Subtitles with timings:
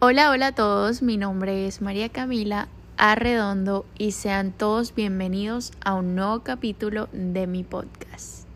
[0.00, 2.68] Hola, hola a todos, mi nombre es María Camila
[2.98, 8.46] Arredondo y sean todos bienvenidos a un nuevo capítulo de mi podcast.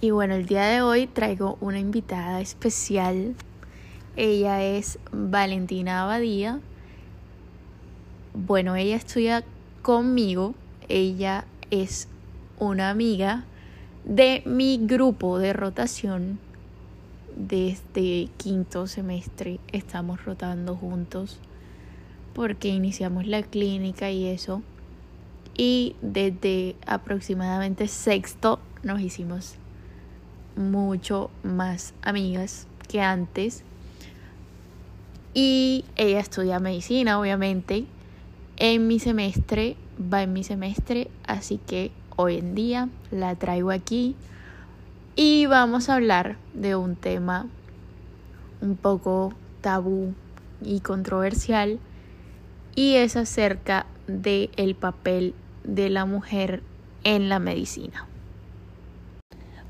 [0.00, 3.36] Y bueno, el día de hoy traigo una invitada especial.
[4.16, 6.58] Ella es Valentina Abadía.
[8.34, 9.44] Bueno, ella estudia
[9.80, 10.56] conmigo.
[10.88, 12.08] Ella es
[12.58, 13.44] una amiga
[14.04, 16.40] de mi grupo de rotación
[17.50, 21.40] desde quinto semestre estamos rotando juntos
[22.32, 24.62] porque iniciamos la clínica y eso.
[25.56, 29.56] Y desde aproximadamente sexto nos hicimos
[30.54, 33.64] mucho más amigas que antes.
[35.34, 37.84] Y ella estudia medicina, obviamente.
[38.58, 44.14] En mi semestre, va en mi semestre, así que hoy en día la traigo aquí
[45.16, 47.46] y vamos a hablar de un tema
[48.60, 50.14] un poco tabú
[50.62, 51.78] y controversial
[52.74, 55.34] y es acerca del el papel
[55.64, 56.62] de la mujer
[57.04, 58.06] en la medicina.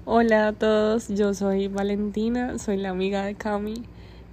[0.05, 3.84] Hola a todos, yo soy Valentina, soy la amiga de Cami.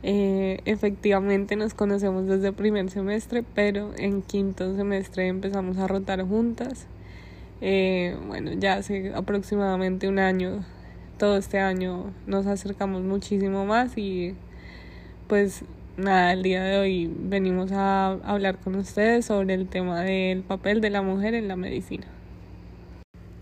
[0.04, 6.88] Eh, efectivamente nos conocemos desde primer semestre, pero en quinto semestre empezamos a rotar juntas.
[7.62, 10.64] Eh, bueno, ya hace aproximadamente un año
[11.18, 14.36] todo este año nos acercamos muchísimo más y
[15.28, 15.64] pues
[15.98, 20.80] nada, el día de hoy venimos a hablar con ustedes sobre el tema del papel
[20.80, 22.06] de la mujer en la medicina.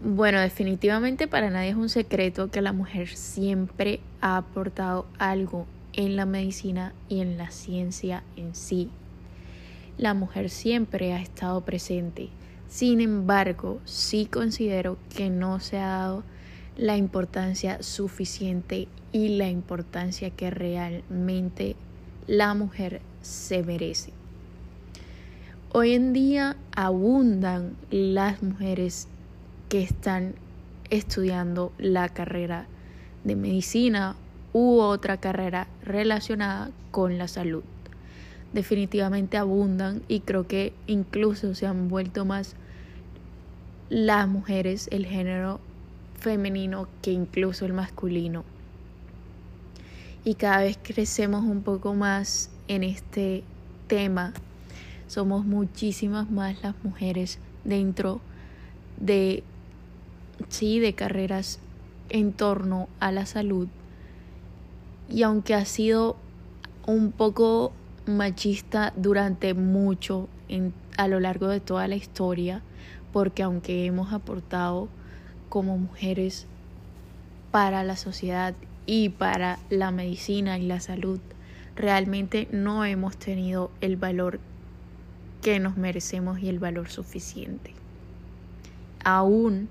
[0.02, 6.16] Bueno, definitivamente para nadie es un secreto que la mujer siempre ha aportado algo en
[6.16, 8.89] la medicina y en la ciencia en sí.
[9.98, 12.30] La mujer siempre ha estado presente.
[12.67, 16.23] Sin embargo, sí considero que no se ha dado
[16.78, 21.76] la importancia suficiente y la importancia que realmente
[22.28, 24.11] la mujer se merece.
[25.72, 29.08] Hoy en día abundan las mujeres
[29.70, 30.36] que están
[30.89, 32.67] estudiando la carrera
[33.23, 34.16] de medicina
[34.54, 37.64] u otra carrera relacionada con la salud.
[38.54, 42.55] Definitivamente abundan y creo que incluso se han vuelto más
[43.89, 45.60] las mujeres, el género
[46.17, 48.43] femenino que incluso el masculino.
[50.23, 53.43] Y cada vez crecemos un poco más en este
[53.87, 54.33] tema.
[55.08, 58.21] Somos muchísimas más las mujeres dentro
[58.98, 59.43] de
[60.49, 61.59] sí, de carreras
[62.09, 63.67] en torno a la salud.
[65.09, 66.15] Y aunque ha sido
[66.87, 67.71] un poco
[68.08, 72.61] machista durante mucho en, a lo largo de toda la historia,
[73.14, 74.87] porque aunque hemos aportado
[75.55, 76.48] como mujeres
[77.49, 78.55] para la sociedad
[78.86, 81.21] y para la medicina y la salud,
[81.77, 84.42] realmente no hemos tenido el valor
[85.42, 87.71] que nos merecemos y el valor suficiente.
[89.05, 89.70] Aún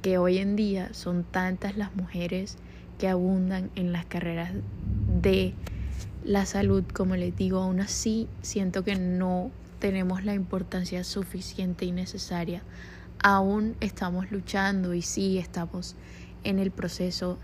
[0.00, 2.56] que hoy en día son tantas las mujeres
[2.98, 4.50] que abundan en las carreras
[5.20, 5.52] de
[6.24, 11.92] la salud, como les digo, aún así siento que no tenemos la importancia suficiente y
[11.92, 12.62] necesaria
[13.24, 15.96] aún estamos luchando y sí estamos
[16.44, 17.38] en el proceso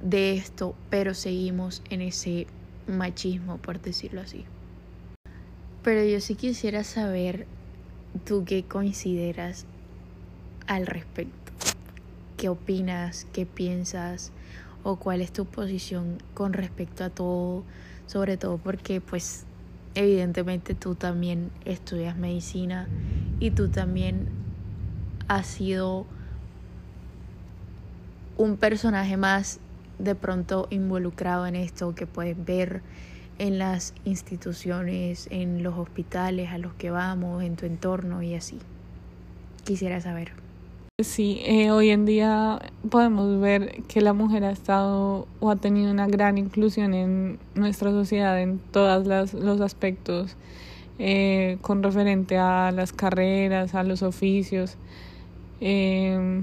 [0.00, 2.46] de esto, pero seguimos en ese
[2.86, 4.44] machismo, por decirlo así.
[5.82, 7.48] Pero yo sí quisiera saber
[8.24, 9.66] tú qué consideras
[10.68, 11.52] al respecto.
[12.36, 13.26] ¿Qué opinas?
[13.32, 14.30] ¿Qué piensas?
[14.84, 17.64] ¿O cuál es tu posición con respecto a todo?
[18.06, 19.44] Sobre todo porque pues
[19.96, 22.86] evidentemente tú también estudias medicina
[23.40, 24.45] y tú también
[25.28, 26.06] ha sido
[28.36, 29.60] un personaje más
[29.98, 32.82] de pronto involucrado en esto que puedes ver
[33.38, 38.58] en las instituciones, en los hospitales a los que vamos, en tu entorno y así.
[39.64, 40.32] Quisiera saber.
[41.02, 45.90] Sí, eh, hoy en día podemos ver que la mujer ha estado o ha tenido
[45.90, 50.36] una gran inclusión en nuestra sociedad en todos los aspectos
[50.98, 54.78] eh, con referente a las carreras, a los oficios.
[55.60, 56.42] Eh,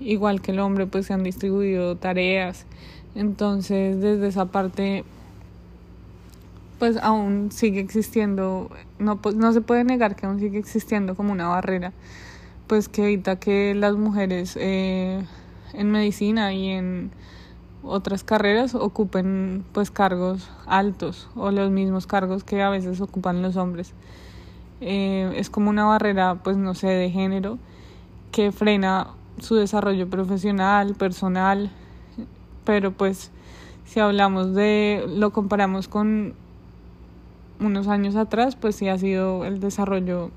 [0.00, 2.66] igual que el hombre, pues se han distribuido tareas.
[3.14, 5.04] Entonces, desde esa parte,
[6.78, 11.32] pues aún sigue existiendo, no, pues, no se puede negar que aún sigue existiendo como
[11.32, 11.92] una barrera,
[12.66, 15.24] pues que evita que las mujeres eh,
[15.72, 17.10] en medicina y en
[17.82, 23.56] otras carreras ocupen pues cargos altos o los mismos cargos que a veces ocupan los
[23.56, 23.92] hombres.
[24.80, 27.58] Eh, es como una barrera, pues no sé, de género
[28.32, 29.08] que frena
[29.40, 31.70] su desarrollo profesional, personal,
[32.64, 33.30] pero pues
[33.84, 36.34] si hablamos de, lo comparamos con
[37.60, 40.30] unos años atrás, pues sí ha sido el desarrollo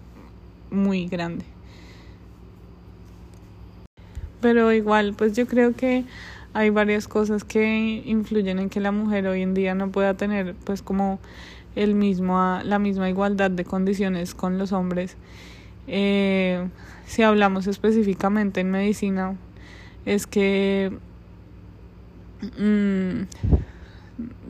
[0.72, 1.46] muy grande.
[4.42, 6.06] Pero igual, pues yo creo que
[6.54, 10.56] hay varias cosas que influyen en que la mujer hoy en día no pueda tener
[10.64, 11.20] pues como
[11.76, 15.18] el mismo, la misma igualdad de condiciones con los hombres.
[15.90, 16.68] Eh,
[17.06, 19.36] si hablamos específicamente en medicina,
[20.06, 20.92] es que
[22.58, 23.24] mm,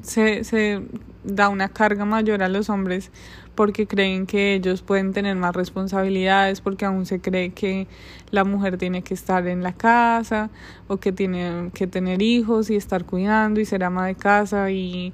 [0.01, 0.81] se, se
[1.23, 3.11] da una carga mayor a los hombres
[3.55, 7.87] porque creen que ellos pueden tener más responsabilidades, porque aún se cree que
[8.31, 10.49] la mujer tiene que estar en la casa
[10.87, 15.13] o que tiene que tener hijos y estar cuidando y ser ama de casa y,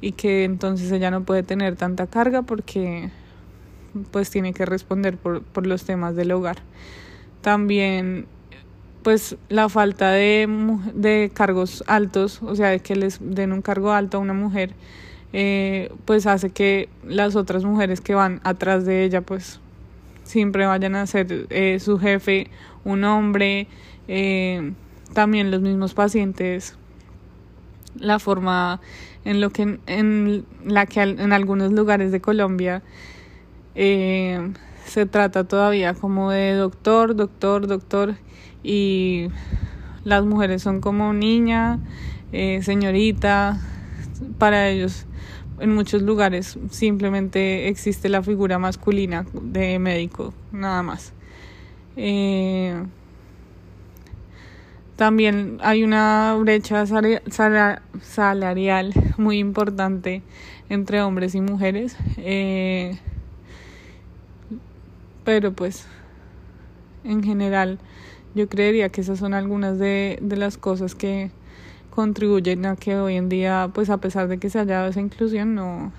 [0.00, 3.10] y que entonces ella no puede tener tanta carga porque
[4.10, 6.58] pues tiene que responder por, por los temas del hogar.
[7.40, 8.26] También
[9.06, 10.48] pues la falta de,
[10.92, 14.72] de cargos altos, o sea, de que les den un cargo alto a una mujer,
[15.32, 19.60] eh, pues hace que las otras mujeres que van atrás de ella, pues
[20.24, 22.50] siempre vayan a ser eh, su jefe
[22.82, 23.68] un hombre,
[24.08, 24.72] eh,
[25.12, 26.76] también los mismos pacientes,
[27.98, 28.80] la forma
[29.24, 32.82] en lo que en la que en algunos lugares de Colombia
[33.76, 38.16] se trata todavía como de doctor, doctor, doctor
[38.62, 39.28] y
[40.04, 41.78] las mujeres son como niña,
[42.32, 43.60] eh, señorita,
[44.38, 45.06] para ellos
[45.60, 51.12] en muchos lugares simplemente existe la figura masculina de médico, nada más.
[51.96, 52.82] Eh,
[54.96, 56.84] también hay una brecha
[58.00, 60.22] salarial muy importante
[60.68, 62.98] entre hombres y mujeres, eh,
[65.26, 65.86] pero pues
[67.04, 67.78] en general
[68.34, 71.30] yo creería que esas son algunas de, de las cosas que
[71.90, 75.00] contribuyen a que hoy en día, pues a pesar de que se haya dado esa
[75.00, 75.90] inclusión, no,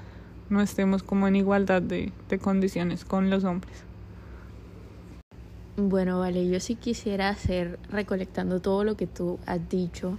[0.49, 3.73] no estemos como en igualdad de, de condiciones con los hombres.
[5.77, 10.17] Bueno, vale, yo sí quisiera hacer, recolectando todo lo que tú has dicho,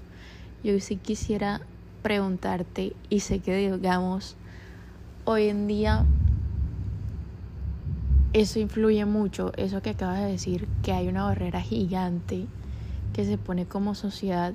[0.62, 1.60] yo sí quisiera
[2.02, 4.36] preguntarte, y sé que digamos,
[5.24, 6.04] hoy en día
[8.40, 12.46] eso influye mucho, eso que acabas de decir, que hay una barrera gigante
[13.12, 14.54] que se pone como sociedad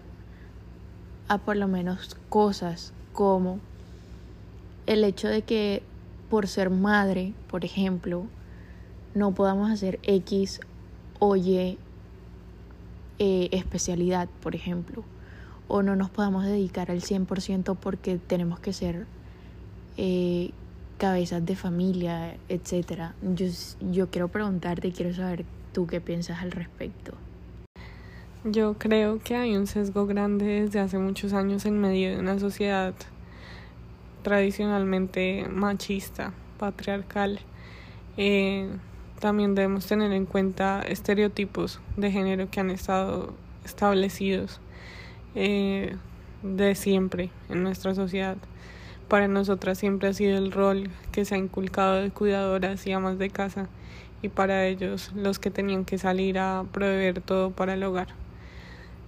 [1.28, 3.60] a por lo menos cosas como
[4.86, 5.84] el hecho de que
[6.30, 8.26] por ser madre, por ejemplo,
[9.16, 10.62] no podamos hacer X
[11.20, 11.78] o Y
[13.20, 15.04] eh, especialidad, por ejemplo,
[15.68, 19.06] o no nos podamos dedicar al 100% porque tenemos que ser
[19.98, 20.52] eh,
[21.04, 23.14] cabezas de familia, etcétera.
[23.22, 23.48] Yo,
[23.92, 27.12] yo quiero preguntarte y quiero saber tú qué piensas al respecto.
[28.46, 32.40] Yo creo que hay un sesgo grande desde hace muchos años en medio de una
[32.40, 32.94] sociedad
[34.22, 37.42] tradicionalmente machista, patriarcal.
[38.16, 38.70] Eh,
[39.20, 43.34] también debemos tener en cuenta estereotipos de género que han estado
[43.66, 44.62] establecidos
[45.36, 45.98] eh,
[46.44, 48.38] de siempre en nuestra sociedad
[49.14, 53.20] para nosotras siempre ha sido el rol que se ha inculcado de cuidadoras y amas
[53.20, 53.70] de casa
[54.24, 58.08] y para ellos los que tenían que salir a proveer todo para el hogar.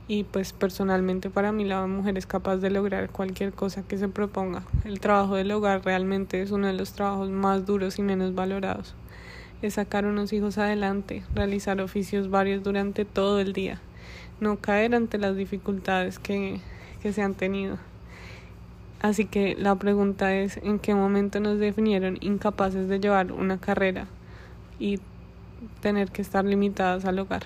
[0.08, 4.08] Y pues personalmente para mí la mujer es capaz de lograr cualquier cosa que se
[4.08, 4.62] proponga.
[4.84, 8.94] El trabajo del hogar realmente es uno de los trabajos más duros y menos valorados.
[9.64, 13.82] Es sacar unos hijos adelante, realizar oficios varios durante todo el día,
[14.40, 16.60] no caer ante las dificultades que,
[17.02, 17.80] que se han tenido.
[19.02, 24.08] Así que la pregunta es, ¿en qué momento nos definieron incapaces de llevar una carrera
[24.80, 25.00] y
[25.82, 27.44] tener que estar limitadas al hogar?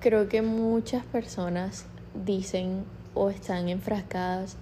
[0.00, 2.84] Creo que muchas personas dicen
[3.14, 4.56] o están enfrascadas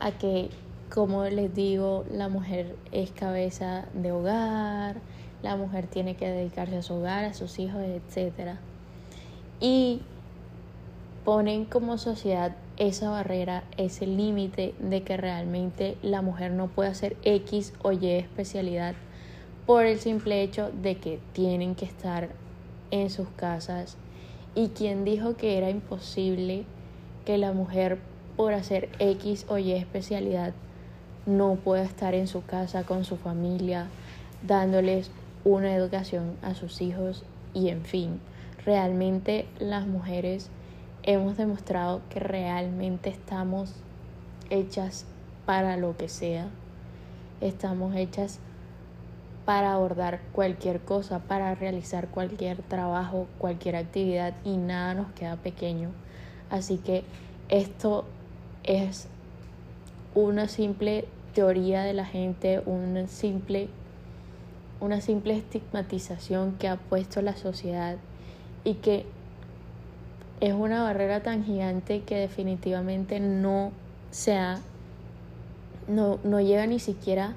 [0.00, 0.50] a que,
[0.92, 4.96] como les digo, la mujer es cabeza de hogar,
[5.42, 8.56] la mujer tiene que dedicarse a su hogar, a sus hijos, etc.
[9.60, 10.02] Y
[11.24, 17.16] ponen como sociedad esa barrera, ese límite de que realmente la mujer no puede hacer
[17.24, 18.94] X o Y especialidad
[19.66, 22.30] por el simple hecho de que tienen que estar
[22.90, 23.96] en sus casas.
[24.54, 26.64] Y quien dijo que era imposible
[27.26, 27.98] que la mujer
[28.36, 30.54] por hacer X o Y especialidad
[31.26, 33.88] no pueda estar en su casa con su familia,
[34.46, 35.10] dándoles
[35.44, 38.20] una educación a sus hijos y en fin,
[38.64, 40.50] realmente las mujeres
[41.02, 43.74] hemos demostrado que realmente estamos
[44.50, 45.06] hechas
[45.46, 46.48] para lo que sea.
[47.40, 48.40] Estamos hechas
[49.44, 55.90] para abordar cualquier cosa, para realizar cualquier trabajo, cualquier actividad y nada nos queda pequeño.
[56.50, 57.04] Así que
[57.48, 58.04] esto
[58.62, 59.08] es
[60.14, 63.68] una simple teoría de la gente, un simple,
[64.80, 67.96] una simple estigmatización que ha puesto la sociedad
[68.64, 69.06] y que
[70.40, 73.72] es una barrera tan gigante que definitivamente no
[74.10, 74.60] sea,
[75.86, 77.34] no, no llega ni siquiera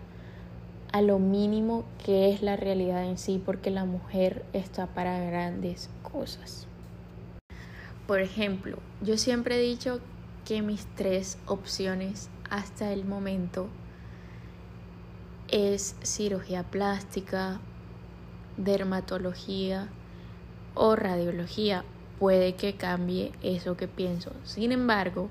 [0.91, 5.89] a lo mínimo que es la realidad en sí, porque la mujer está para grandes
[6.03, 6.67] cosas.
[8.07, 10.01] Por ejemplo, yo siempre he dicho
[10.45, 13.69] que mis tres opciones hasta el momento
[15.47, 17.59] es cirugía plástica,
[18.57, 19.87] dermatología
[20.73, 21.85] o radiología.
[22.21, 24.29] Puede que cambie eso que pienso.
[24.43, 25.27] Sin embargo,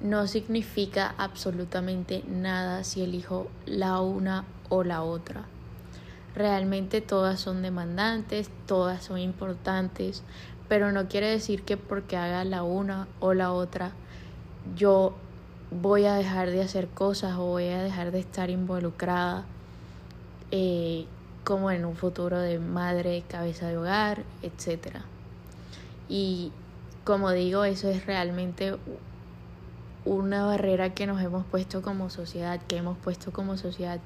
[0.00, 5.46] no significa absolutamente nada si elijo la una o la otra.
[6.36, 10.22] Realmente todas son demandantes, todas son importantes,
[10.68, 13.90] pero no quiere decir que porque haga la una o la otra
[14.76, 15.12] yo
[15.72, 19.44] voy a dejar de hacer cosas o voy a dejar de estar involucrada
[20.52, 21.06] eh,
[21.42, 25.02] como en un futuro de madre, cabeza de hogar, etc.
[26.08, 26.52] Y
[27.04, 28.76] como digo, eso es realmente
[30.06, 34.00] una barrera que nos hemos puesto como sociedad, que hemos puesto como sociedad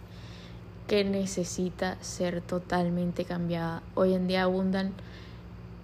[0.91, 3.81] que necesita ser totalmente cambiada.
[3.95, 4.93] Hoy en día abundan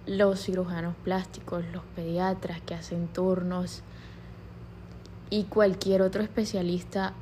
[0.05, 3.83] los cirujanos plásticos, los pediatras que hacen turnos
[5.29, 7.13] y cualquier otro especialista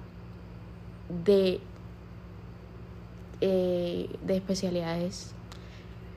[1.26, 1.60] de,
[3.42, 5.35] eh, de especialidades,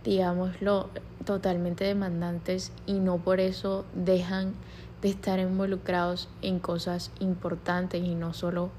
[0.04, 0.90] digámoslo,
[1.24, 4.54] totalmente demandantes y no por eso dejan
[5.02, 8.70] de estar involucrados en cosas importantes y no solo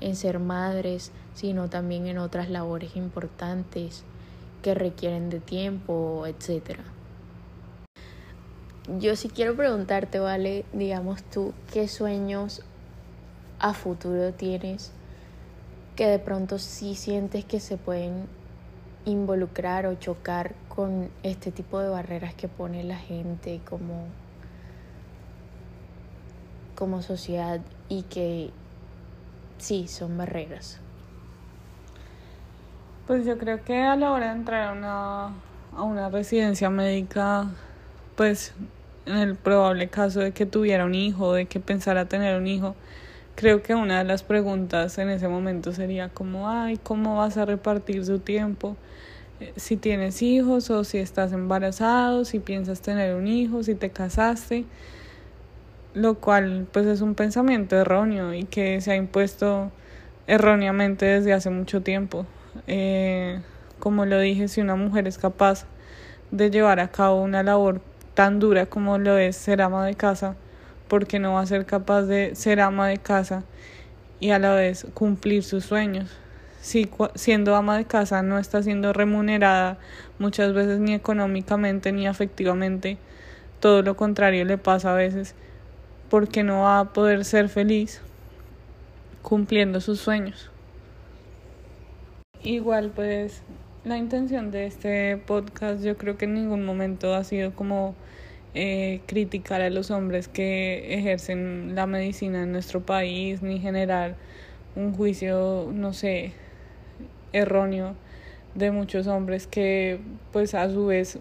[0.00, 4.04] en ser madres, sino también en otras labores importantes
[4.62, 6.84] que requieren de tiempo, etcétera.
[8.98, 10.64] Yo sí quiero preguntarte, ¿vale?
[10.72, 12.62] Digamos tú, ¿qué sueños
[13.58, 14.92] a futuro tienes
[15.96, 18.28] que de pronto sí sientes que se pueden
[19.06, 24.04] involucrar o chocar con este tipo de barreras que pone la gente como,
[26.74, 28.50] como sociedad y que
[29.58, 30.80] sí son barreras?
[33.06, 35.26] Pues yo creo que a la hora de entrar a una,
[35.76, 37.46] a una residencia médica,
[38.16, 38.52] pues
[39.06, 42.74] en el probable caso de que tuviera un hijo, de que pensara tener un hijo,
[43.36, 47.44] creo que una de las preguntas en ese momento sería como, ay, ¿cómo vas a
[47.44, 48.76] repartir tu tiempo?
[49.40, 53.90] Eh, si tienes hijos o si estás embarazado, si piensas tener un hijo, si te
[53.90, 54.64] casaste,
[55.94, 59.70] lo cual pues es un pensamiento erróneo y que se ha impuesto
[60.26, 62.26] erróneamente desde hace mucho tiempo.
[62.66, 63.40] Eh,
[63.78, 65.66] como lo dije, si una mujer es capaz
[66.30, 67.82] de llevar a cabo una labor
[68.14, 70.36] tan dura como lo es ser ama de casa,
[70.88, 73.44] porque no va a ser capaz de ser ama de casa
[74.20, 76.10] y a la vez cumplir sus sueños.
[76.60, 79.78] Si siendo ama de casa no está siendo remunerada
[80.18, 82.98] muchas veces ni económicamente ni afectivamente,
[83.60, 85.34] todo lo contrario le pasa a veces,
[86.10, 88.00] porque no va a poder ser feliz
[89.22, 90.50] cumpliendo sus sueños.
[92.42, 93.42] Igual pues
[93.84, 97.94] la intención de este podcast yo creo que en ningún momento ha sido como
[98.58, 104.14] eh, criticar a los hombres que ejercen la medicina en nuestro país ni generar
[104.74, 106.32] un juicio, no sé,
[107.34, 107.96] erróneo
[108.54, 110.00] de muchos hombres que
[110.32, 111.18] pues a su vez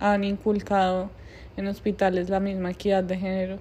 [0.00, 1.10] han inculcado
[1.58, 3.58] en hospitales la misma equidad de género,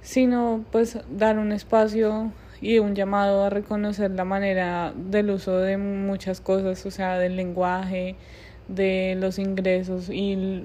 [0.00, 5.78] sino pues dar un espacio y un llamado a reconocer la manera del uso de
[5.78, 8.14] muchas cosas, o sea, del lenguaje,
[8.68, 10.64] de los ingresos y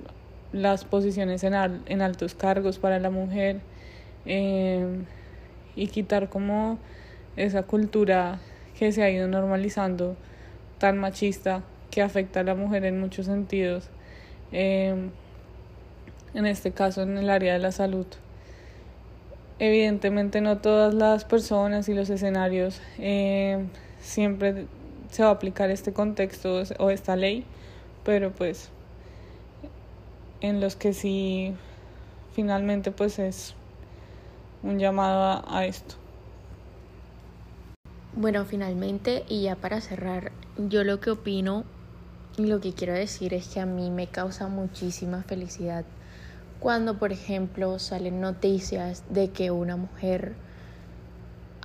[0.56, 3.60] las posiciones en, en altos cargos para la mujer
[4.26, 5.04] em,
[5.76, 6.80] y quitar como
[7.36, 8.40] esa cultura
[8.80, 10.16] que se ha ido normalizando
[10.78, 13.90] tan machista que afecta a la mujer en muchos sentidos,
[14.54, 15.10] em,
[16.34, 18.08] en este caso en el área de la salud.
[19.60, 23.66] Evidentemente no todas las personas y los escenarios eh,
[24.00, 24.68] siempre
[25.12, 27.44] se va a aplicar este contexto o esta ley,
[28.06, 28.70] pero pues
[30.42, 31.54] en los que sí
[32.34, 33.56] finalmente pues es
[34.64, 35.96] un llamado a, esto.
[38.14, 41.64] Bueno, finalmente y ya para cerrar, yo lo que opino
[42.38, 45.86] y lo que quiero decir es que a mí me causa muchísima felicidad
[46.60, 50.36] cuando, por ejemplo, salen noticias de que una mujer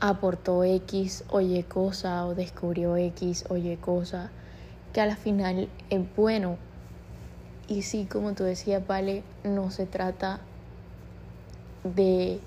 [0.01, 4.31] aportó X o Y cosa o descubrió X o Y cosa,
[4.93, 6.59] que a la final es bueno.
[7.71, 10.41] Y sí, como tú decías, Vale, no se trata
[11.85, 12.41] de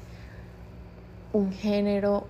[1.31, 2.25] un género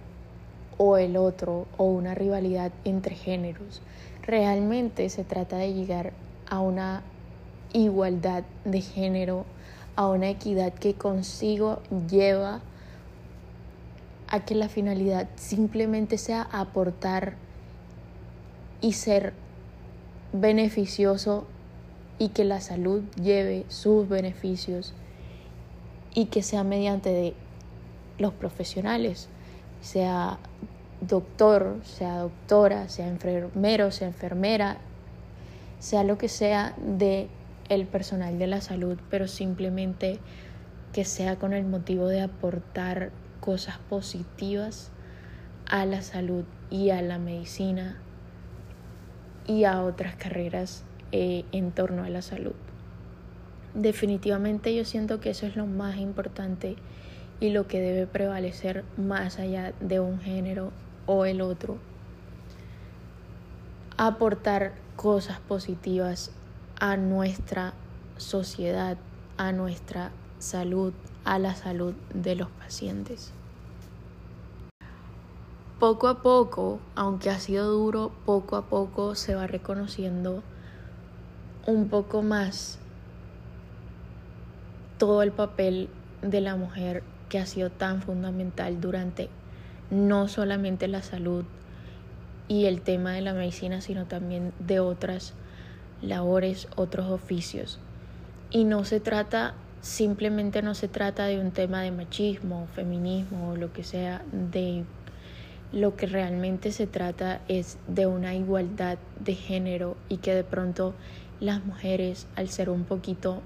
[0.77, 3.81] o el otro o una rivalidad entre géneros.
[4.21, 6.13] Realmente se trata de llegar
[6.47, 7.01] a una
[7.73, 9.45] igualdad de género,
[9.95, 12.61] a una equidad que consigo lleva
[14.27, 17.37] a que la finalidad simplemente sea aportar
[18.81, 19.33] y ser
[20.31, 21.47] beneficioso
[22.23, 24.93] y que la salud lleve sus beneficios
[26.15, 27.33] y que sea mediante de
[28.17, 29.27] los profesionales,
[29.81, 30.37] sea
[31.01, 34.77] doctor, sea doctora, sea enfermero, sea enfermera,
[35.79, 37.27] sea lo que sea de
[37.67, 40.17] el personal de la salud, pero simplemente
[40.93, 43.11] que sea con el motivo de aportar
[43.41, 44.91] cosas positivas
[45.69, 47.97] a la salud y a la medicina
[49.45, 52.55] y a otras carreras eh, en torno a la salud.
[53.75, 56.75] Definitivamente yo siento que eso es lo más importante
[57.39, 60.71] y lo que debe prevalecer más allá de un género
[61.05, 61.77] o el otro.
[63.95, 66.31] Aportar cosas positivas
[66.79, 67.75] a nuestra
[68.17, 68.97] sociedad,
[69.37, 70.93] a nuestra salud,
[71.25, 73.33] a la salud de los pacientes.
[75.79, 80.41] Poco a poco, aunque ha sido duro, poco a poco se va reconociendo
[81.65, 82.79] un poco más
[84.97, 85.89] todo el papel
[86.21, 89.29] de la mujer que ha sido tan fundamental durante
[89.89, 91.45] no solamente la salud
[92.47, 95.33] y el tema de la medicina, sino también de otras
[96.01, 97.79] labores, otros oficios.
[98.51, 103.55] Y no se trata, simplemente no se trata de un tema de machismo, feminismo o
[103.55, 104.83] lo que sea, de
[105.71, 110.93] lo que realmente se trata es de una igualdad de género y que de pronto
[111.43, 113.41] las mujeres, al ser un poquito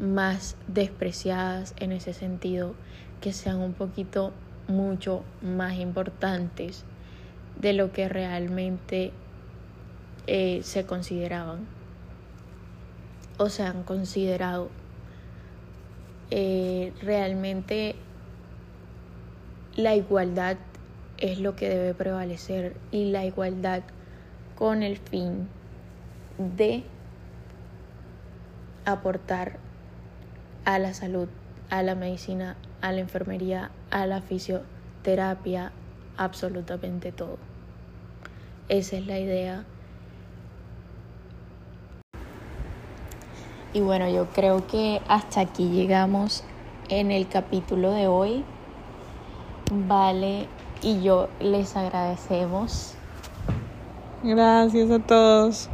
[0.00, 2.74] más despreciadas en ese sentido,
[3.20, 4.32] que sean un poquito
[4.68, 6.84] mucho más importantes
[7.60, 9.10] de lo que realmente
[10.28, 11.66] eh, se consideraban
[13.36, 14.70] o se han considerado.
[16.30, 17.96] Eh, realmente
[19.74, 20.56] la igualdad
[21.18, 23.82] es lo que debe prevalecer y la igualdad
[24.54, 25.48] con el fin
[26.38, 26.84] de
[28.84, 29.58] aportar
[30.64, 31.28] a la salud,
[31.70, 35.72] a la medicina, a la enfermería, a la fisioterapia,
[36.16, 37.38] absolutamente todo.
[38.68, 39.64] Esa es la idea
[43.74, 46.44] Y bueno, yo creo que hasta aquí llegamos
[46.90, 48.44] en el capítulo de hoy.
[49.70, 50.46] Vale,
[50.82, 52.94] y yo les agradecemos.
[54.22, 55.70] Gracias a todos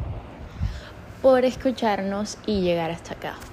[1.20, 3.47] por escucharnos y llegar hasta acá.